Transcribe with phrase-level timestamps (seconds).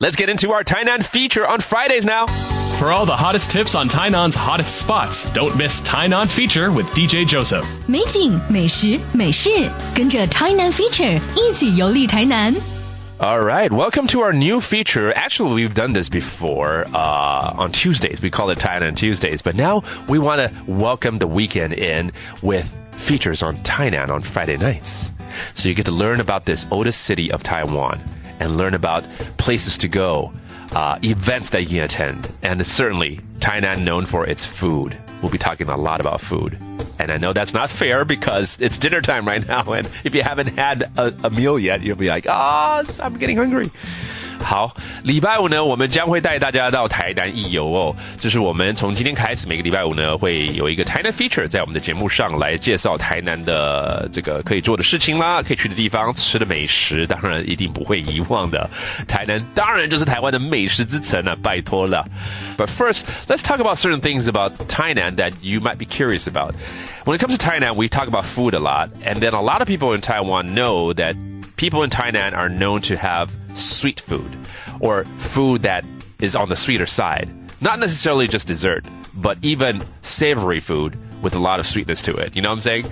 [0.00, 2.26] Let's get into our Tainan feature on Fridays now.
[2.78, 7.24] For all the hottest tips on Tainan's hottest spots, don't miss Tainan feature with DJ
[7.24, 7.64] Joseph.
[7.86, 9.48] 美景、美食、美事，
[9.94, 12.52] 跟着 Tainan Feature 一起游历台南。
[13.20, 15.12] All right, welcome to our new feature.
[15.14, 18.20] Actually, we've done this before uh, on Tuesdays.
[18.20, 22.10] We call it Tainan Tuesdays, but now we want to welcome the weekend in
[22.42, 25.12] with features on Tainan on Friday nights.
[25.54, 28.00] So you get to learn about this oldest city of Taiwan
[28.40, 29.04] and learn about
[29.38, 30.32] places to go,
[30.74, 34.96] uh, events that you can attend, and certainly Tainan known for its food.
[35.22, 36.58] We'll be talking a lot about food.
[36.98, 39.72] And I know that's not fair because it's dinner time right now.
[39.72, 43.36] And if you haven't had a, a meal yet, you'll be like, ah, I'm getting
[43.36, 43.70] hungry.
[44.43, 44.73] 好，
[45.03, 47.95] 礼拜五呢，我们将会带大家到台南一游哦。
[48.17, 58.69] 就是我们从今天开始，每个礼拜五呢，会有一个台南 feature 在我们的节目上来介绍台南的这个可以做的事情啦，可以去的地方，吃的美食，当然一定不会遗忘的。
[59.07, 62.05] 台南当然就是台湾的美食之城啊，拜托了。
[62.57, 66.55] But first, let's talk about certain things about Tainan that you might be curious about.
[67.05, 69.61] When it comes to Tainan, we talk about food a lot, and then a lot
[69.61, 71.15] of people in Taiwan know that
[71.55, 74.31] people in Tainan are known to have sweet food
[74.79, 75.83] or food that
[76.19, 77.27] is on the sweeter side.
[77.61, 82.33] Not necessarily just dessert, but even savory food with a lot of sweetness to it.
[82.33, 82.85] You know what I'm saying?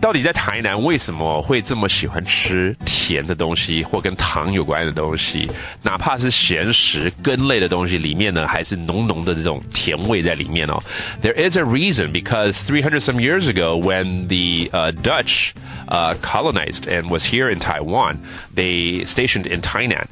[0.00, 5.50] 到底在台南为什么会这么喜欢吃甜的东西或跟糖有关的东西？
[5.82, 10.82] 哪怕是咸食根类的东西，里面呢还是浓浓的这种甜味在里面哦。
[11.20, 15.50] There is a reason because 300 some years ago, when the uh, Dutch
[15.91, 20.07] uh, colonized and was here in Taiwan, they stationed in Tainan,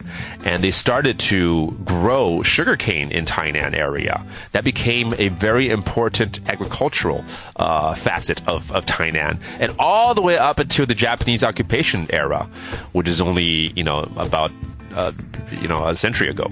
[0.46, 4.24] and they started to grow sugarcane in Tainan area.
[4.52, 7.24] That became a very important agricultural
[7.56, 12.44] uh, facet of, of Tainan, and all the way up until the Japanese occupation era,
[12.92, 14.52] which is only you know about
[14.94, 15.14] uh,
[15.62, 16.50] you know a century ago.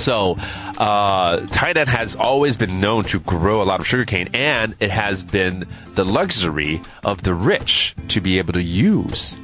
[0.00, 0.38] So,
[0.78, 5.22] uh, Tainan has always been known to grow a lot of sugarcane, and it has
[5.22, 9.36] been the luxury of the rich to be able to use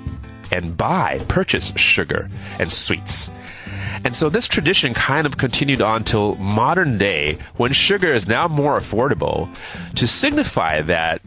[0.50, 3.30] and buy, purchase sugar and sweets.
[4.02, 8.48] And so this tradition kind of continued on till modern day when sugar is now
[8.48, 9.54] more affordable
[9.96, 11.20] to signify that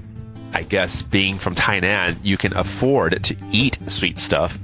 [0.56, 4.57] I guess being from Tainan, you can afford to eat sweet stuff.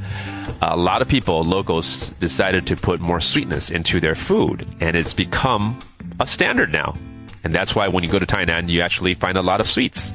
[0.61, 5.13] A lot of people, locals, decided to put more sweetness into their food, and it's
[5.13, 5.77] become
[6.19, 6.95] a standard now.
[7.43, 10.11] And that's why when you go to Tainan, you actually find a lot of sweets.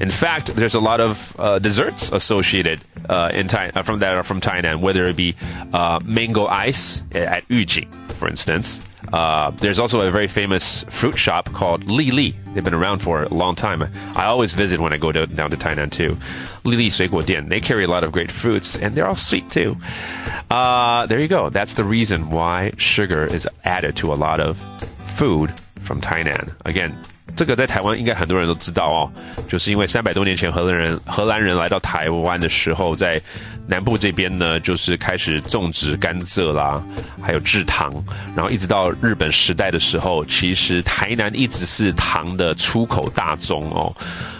[0.00, 4.24] In fact, there's a lot of uh, desserts associated uh, in uh, from that are
[4.24, 5.36] from Tainan, whether it be
[5.72, 7.86] uh, mango ice at Yujing,
[8.22, 8.78] for instance.
[9.12, 12.36] Uh, there's also a very famous fruit shop called Li Li.
[12.54, 13.82] They've been around for a long time.
[14.14, 16.16] I always visit when I go to, down to Tainan too.
[16.62, 17.48] Li Li Suiguo Dian.
[17.48, 19.76] They carry a lot of great fruits, and they're all sweet too.
[20.48, 21.50] Uh, there you go.
[21.50, 25.50] That's the reason why sugar is added to a lot of food
[25.80, 26.54] from Tainan.
[26.64, 26.96] Again,
[27.42, 29.10] 这个在台湾应该很多人都知道哦，
[29.48, 33.20] 就是因为三百多年前荷兰人荷兰人来到台湾的时候，在
[33.66, 36.80] 南部这边呢，就是开始种植甘蔗啦，
[37.20, 37.92] 还有制糖，
[38.36, 43.92] 然后一直到日本时代的时候，其实台南一直是糖的出口大宗哦，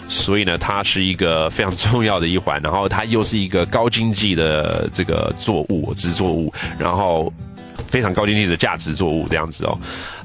[0.07, 7.29] 所以呢，它是一个非常重要的一环，然后它又是一个高经济的这个作物制作物，然后
[7.85, 9.77] 非常高经济的价值作物这样子哦。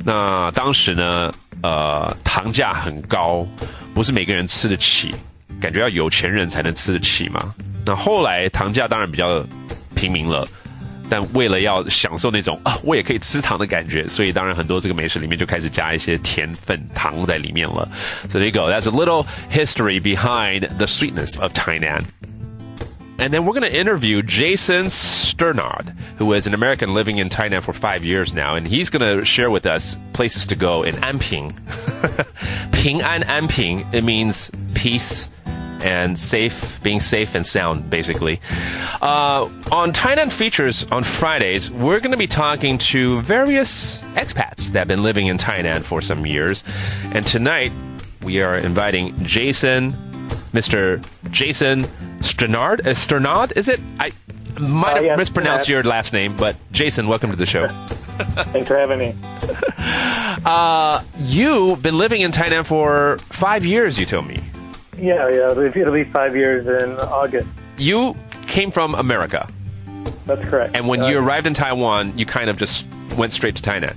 [0.04, 3.46] 那当时呢，呃，糖价很高，
[3.94, 5.14] 不是每个人吃得起，
[5.60, 7.54] 感觉要有钱人才能吃得起嘛。
[7.84, 9.44] 那后来糖价当然比较
[9.94, 10.46] 平民了。
[11.10, 17.88] 但为了要享受那种啊，我也可以吃糖的感觉，所以当然很多这个美食里面就开始加一些甜粉糖在里面了。
[18.28, 18.70] So there you go.
[18.70, 22.02] That's a little history behind the sweetness of Tainan.
[23.18, 27.62] And then we're going to interview Jason Sternard, who is an American living in Tainan
[27.62, 30.94] for five years now, and he's going to share with us places to go in
[30.96, 31.52] Anping.
[32.72, 35.28] Ping An Anping, it means peace
[35.82, 38.40] and safe, being safe and sound, basically.
[39.02, 44.80] Uh, on Tainan Features on Fridays, we're going to be talking to various expats that
[44.80, 46.62] have been living in Tainan for some years.
[47.12, 47.72] And tonight,
[48.22, 49.92] we are inviting Jason,
[50.62, 51.00] Mr.
[51.30, 51.84] Jason
[52.20, 52.84] Sternard.
[52.86, 53.78] Uh, Sternard, is it?
[54.00, 54.10] I
[54.58, 57.68] might Uh, have yes, mispronounced your last name, but Jason, welcome to the show.
[58.52, 59.14] Thanks for having me.
[60.44, 64.38] Uh, you've been living in Tainan for five years, you told me.
[64.96, 65.50] Yeah, yeah.
[65.50, 67.48] It'll be, five years in August.
[67.76, 68.14] You
[68.46, 69.48] came from America.
[70.26, 70.76] That's correct.
[70.76, 73.96] And when Uh, you arrived in Taiwan, you kind of just went straight to Tainan.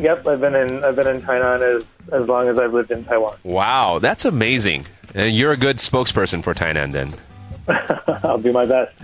[0.00, 3.04] Yep, I've been in I've been in Tainan as as long as I've lived in
[3.04, 3.36] Taiwan.
[3.42, 4.86] Wow, that's amazing.
[5.14, 7.12] And you're a good spokesperson for Tainan then.
[8.24, 8.94] I'll do my best.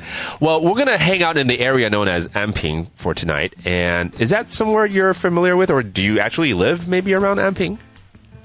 [0.41, 3.55] Well, we're going to hang out in the area known as Anping for tonight.
[3.67, 7.79] And is that somewhere you're familiar with, or do you actually live maybe around Anping?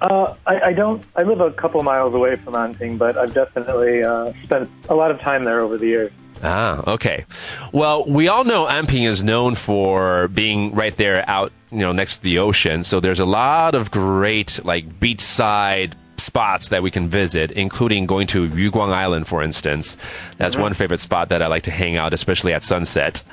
[0.01, 1.05] Uh, I, I don't.
[1.15, 5.11] I live a couple miles away from Anping, but I've definitely uh, spent a lot
[5.11, 6.11] of time there over the years.
[6.41, 7.25] Ah, okay.
[7.73, 12.17] Well, we all know Anping is known for being right there out, you know, next
[12.17, 12.83] to the ocean.
[12.83, 15.93] So there's a lot of great like beachside
[16.29, 19.97] spots that we can visit, including going to Yuguang Island, for instance.
[20.37, 23.23] That's one favorite spot that I like to hang out, especially at sunset.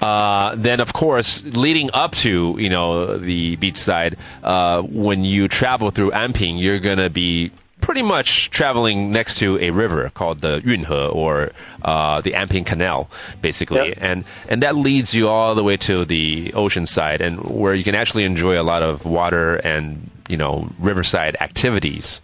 [0.00, 5.90] Uh, then, of course, leading up to you know the beachside, uh, when you travel
[5.90, 7.50] through Anping, you're gonna be
[7.80, 11.50] pretty much traveling next to a river called the Yunhe or
[11.82, 13.08] uh, the Anping Canal,
[13.42, 13.98] basically, Yep.
[14.00, 17.84] and and that leads you all the way to the ocean side, and where you
[17.84, 22.20] can actually enjoy a lot of water and you know riverside activities.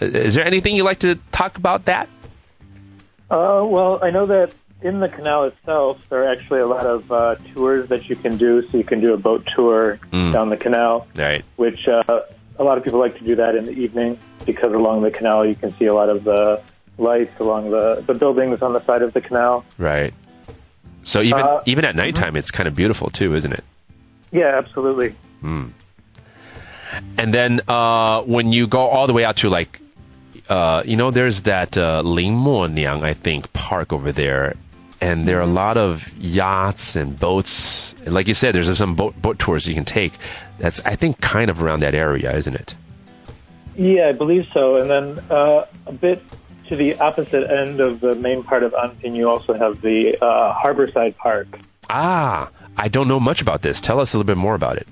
[0.00, 2.08] Uh, Is there anything you like to talk about that?
[3.30, 7.10] Uh, well, I know that in the canal itself, there are actually a lot of
[7.10, 8.68] uh, tours that you can do.
[8.68, 11.44] So you can do a boat tour down the canal, Right.
[11.56, 12.02] which uh,
[12.58, 15.44] a lot of people like to do that in the evening because along the canal
[15.44, 16.60] you can see a lot of the
[16.98, 19.64] lights along the, the buildings on the side of the canal.
[19.78, 20.14] Right.
[21.02, 23.64] So even Uh, even at nighttime, it's kind of beautiful too, isn't it?
[24.30, 25.14] Yeah, absolutely.
[25.42, 29.80] And then uh, when you go all the way out to like,
[30.48, 34.54] uh, you know, there's that uh, Lin Mo Niang, I think, park over there.
[35.00, 37.94] And there are a lot of yachts and boats.
[38.06, 40.12] Like you said, there's some boat, boat tours you can take.
[40.62, 42.76] That's, I think, kind of around that area, isn't it?
[43.74, 44.76] Yeah, I believe so.
[44.76, 46.22] And then uh, a bit
[46.68, 50.54] to the opposite end of the main part of Anping, you also have the uh,
[50.54, 51.48] Harborside Park.
[51.90, 53.80] Ah, I don't know much about this.
[53.80, 54.86] Tell us a little bit more about it.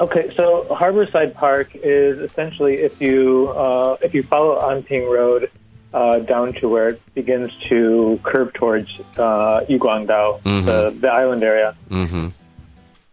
[0.00, 5.52] Okay, so Harborside Park is essentially if you uh, if you follow Anping Road
[5.94, 11.76] uh, down to where it begins to curve towards uh, Yuguangdao, the, the island area.
[11.88, 12.28] Mm-hmm.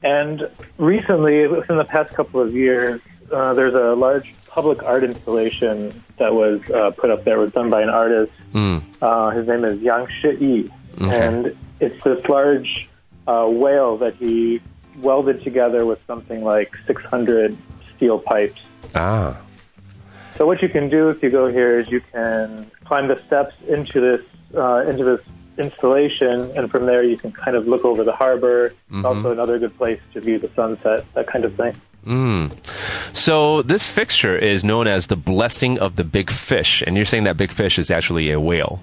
[0.02, 3.02] And recently, within the past couple of years,
[3.32, 7.36] uh, there's a large public art installation that was uh, put up there.
[7.36, 8.32] It was done by an artist.
[8.54, 8.84] Mm.
[9.02, 10.70] Uh, his name is Yang Shi
[11.00, 12.90] and it's this large
[13.28, 14.62] uh, whale that he
[14.98, 17.58] welded together with something like 600
[17.96, 18.62] steel pipes.
[18.96, 19.40] Ah,
[20.32, 23.56] So what you can do if you go here is you can climb the steps
[23.68, 24.26] into this
[24.56, 25.22] uh, into this
[25.60, 28.74] installation, and from there you can kind of look over the harbor.
[28.92, 31.76] It's also another good place to view the sunset, that kind of thing.
[32.06, 33.16] Mm.
[33.16, 37.26] So this fixture is known as the blessing of the big fish, and you're saying
[37.26, 38.82] that big fish is actually a whale.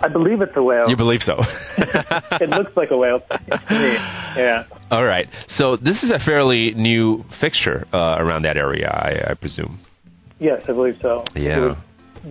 [0.00, 0.88] I believe it's a whale.
[0.88, 1.38] You believe so?
[1.78, 3.22] it looks like a whale.
[4.36, 4.66] Yeah.
[4.92, 5.28] All right.
[5.48, 9.80] So this is a fairly new fixture uh, around that area, I, I presume.
[10.38, 11.24] Yes, I believe so.
[11.34, 11.74] Yeah.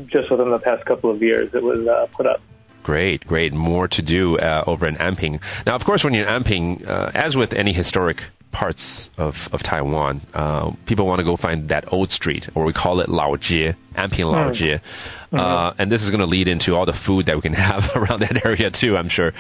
[0.06, 2.40] Just within the past couple of years, it was uh, put up.
[2.88, 3.52] Great, great.
[3.52, 5.42] More to do uh, over in Anping.
[5.66, 8.24] Now, of course, when you're in Anping, uh, as with any historic
[8.54, 12.72] parts of, of Taiwan, uh, people want to go find that old street, or we
[12.72, 14.80] call it Lao Jie, Anping Lao Jie.
[15.34, 17.94] Uh, and this is going to lead into all the food that we can have
[17.98, 19.34] around that area, too, I'm sure.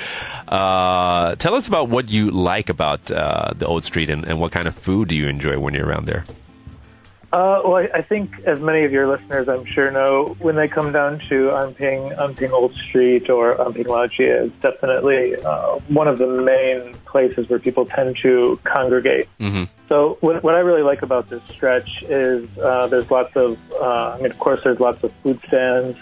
[0.50, 4.52] Uh, tell us about what you like about uh, the old street and, and what
[4.52, 6.26] kind of food do you enjoy when you're around there?
[7.34, 10.70] Uh, well, I, I think, as many of your listeners, I'm sure, know, when they
[10.70, 16.18] come down to Anping, Anping Old Street or Anping Laojie, it's definitely uh, one of
[16.20, 19.28] the main places where people tend to congregate.
[19.42, 19.66] Mm-hmm.
[19.90, 24.16] So, what, what I really like about this stretch is uh, there's lots of, uh,
[24.16, 25.98] I mean, of course, there's lots of food stands,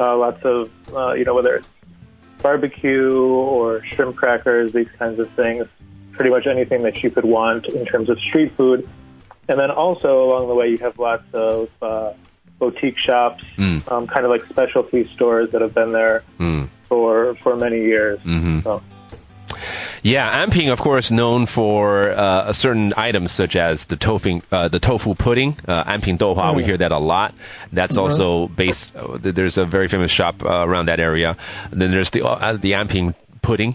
[0.00, 1.68] uh, lots of, uh, you know, whether it's
[2.42, 5.66] barbecue or shrimp crackers, these kinds of things,
[6.12, 8.88] pretty much anything that you could want in terms of street food.
[9.48, 12.12] And then also along the way, you have lots of uh,
[12.58, 13.90] boutique shops, Mm.
[13.90, 16.68] um, kind of like specialty stores that have been there Mm.
[16.84, 18.18] for for many years.
[18.24, 18.62] Mhm.
[18.62, 18.82] So,
[20.02, 24.78] Yeah, Anping, of course, known for uh, certain items such as the tofu, uh, the
[24.78, 26.54] tofu pudding, uh, Anping Douhua.
[26.54, 27.34] We hear that a lot.
[27.72, 28.94] That's also based.
[28.94, 31.36] Uh, there's a very famous shop uh, around that area.
[31.72, 33.74] Then there's the uh, the Anping pudding.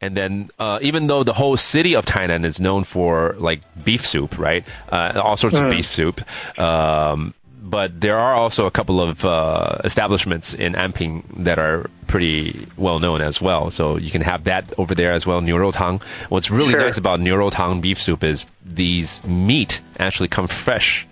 [0.00, 4.06] And then, uh, even though the whole city of Tainan is known for like beef
[4.06, 4.66] soup, right?
[4.90, 6.20] Uh, all sorts of beef soup.
[6.58, 12.66] Um, but there are also a couple of uh, establishments in Anping that are pretty
[12.76, 13.70] well known as well.
[13.70, 15.42] So you can have that over there as well.
[15.72, 16.00] Tang.
[16.30, 16.80] What's really Sure.
[16.80, 21.06] nice about Tang beef soup is these meat actually come fresh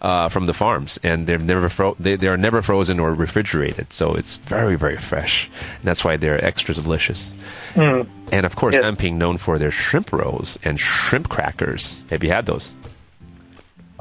[0.00, 3.92] uh, from the farms, and they're never fro- they, they are never frozen or refrigerated.
[3.92, 7.32] So it's very very fresh, and that's why they're extra delicious.
[7.76, 8.84] And of course, Yes.
[8.84, 12.02] Anping known for their shrimp rolls and shrimp crackers.
[12.10, 12.72] Have you had those?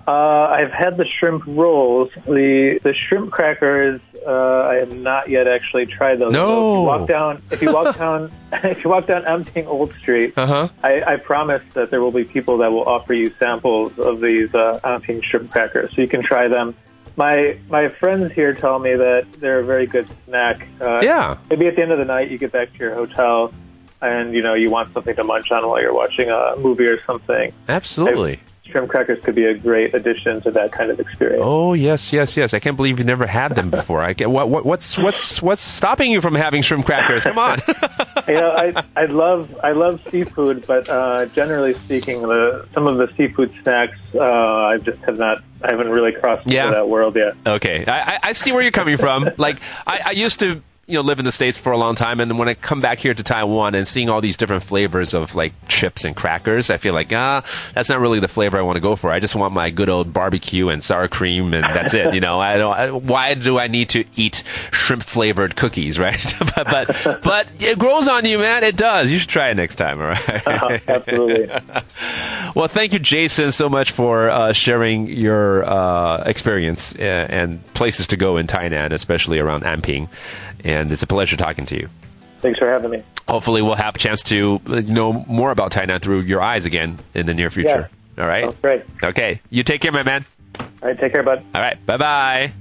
[0.08, 2.10] Uh, I've had the shrimp rolls.
[2.26, 4.00] The the shrimp crackers.
[4.26, 6.32] Uh, I have not yet actually tried those.
[6.34, 6.46] No.
[6.48, 8.32] So if you walk down, if you walk down,
[8.64, 10.70] if you walk down Anping Old Street, Uh-huh.
[10.84, 14.54] I, I promise that there will be people that will offer you samples of these
[14.56, 16.74] uh, Anping shrimp crackers, so you can try them.
[17.18, 20.68] My my friends here tell me that they're a very good snack.
[20.80, 21.38] Uh, Yeah.
[21.50, 23.54] Maybe at the end of the night, you get back to your hotel,
[24.02, 27.02] and you know you want something to munch on while you're watching a movie or
[27.04, 27.52] something.
[27.68, 28.40] Absolutely.
[28.70, 31.42] Shrimp crackers could be a great addition to that kind of experience.
[31.44, 32.54] Oh yes, yes, yes.
[32.54, 34.02] I can't believe you've never had them before.
[34.02, 37.24] I get what, what what's what's what's stopping you from having shrimp crackers?
[37.24, 37.60] Come on.
[38.28, 42.98] you know, I I love I love seafood, but uh, generally speaking, the some of
[42.98, 46.66] the seafood snacks uh, I just have not I haven't really crossed Yeah.
[46.66, 47.34] into that world yet.
[47.46, 49.30] Okay, I, I- see where you're coming from.
[49.38, 49.58] Like,
[49.88, 52.40] I, I used to, you know, live in the states for a long time, and
[52.40, 55.54] when I come back here to Taiwan and seeing all these different flavors of like
[55.68, 58.82] chips and crackers, I feel like ah, that's not really the flavor I want to
[58.82, 59.12] go for.
[59.12, 62.14] I just want my good old barbecue and sour cream, and that's it.
[62.14, 62.74] You know, I don't.
[62.74, 66.34] I, why do I need to eat shrimp flavored cookies, right?
[66.56, 68.64] but, but but it grows on you, man.
[68.64, 69.12] It does.
[69.12, 70.00] You should try it next time.
[70.00, 70.48] All right.
[70.48, 71.50] Uh, absolutely.
[72.56, 78.08] Well, thank you, Jason, so much for uh, sharing your uh, experience uh, and places
[78.08, 80.08] to go in Tainan, especially around Anping.
[80.64, 81.90] And it's a pleasure talking to you.
[82.40, 83.04] Thanks for having me.
[83.28, 86.98] Hopefully, we'll have a chance to uh, know more about Tainan through your eyes again
[87.14, 87.90] in the near future.
[88.18, 88.46] All right?
[88.46, 88.84] Sounds great.
[89.04, 89.42] Okay.
[89.50, 90.26] You take care, my man.
[90.60, 91.44] All right, take care, bud.
[91.54, 91.84] All right.
[91.86, 92.54] Bye bye.